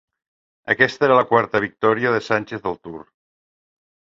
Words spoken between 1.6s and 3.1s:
victòria de Sánchez al Tour.